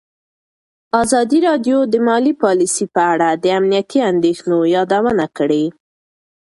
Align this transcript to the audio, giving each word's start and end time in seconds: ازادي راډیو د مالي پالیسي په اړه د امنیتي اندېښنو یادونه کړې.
ازادي 1.01 1.39
راډیو 1.47 1.77
د 1.93 1.95
مالي 2.07 2.33
پالیسي 2.43 2.85
په 2.95 3.01
اړه 3.13 3.29
د 3.43 3.45
امنیتي 3.59 3.99
اندېښنو 4.11 4.57
یادونه 4.75 5.25
کړې. 5.37 5.65